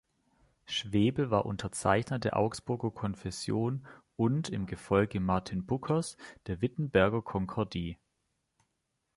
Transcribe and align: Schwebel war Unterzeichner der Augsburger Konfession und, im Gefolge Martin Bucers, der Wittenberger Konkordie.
Schwebel 0.65 1.29
war 1.29 1.45
Unterzeichner 1.45 2.17
der 2.17 2.35
Augsburger 2.35 2.89
Konfession 2.89 3.85
und, 4.15 4.49
im 4.49 4.65
Gefolge 4.65 5.19
Martin 5.19 5.67
Bucers, 5.67 6.17
der 6.47 6.59
Wittenberger 6.63 7.21
Konkordie. 7.21 7.99